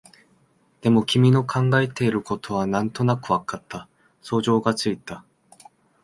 [0.81, 3.87] でも、君の考えていることはなんとなくわかった、
[4.23, 5.23] 想像がついた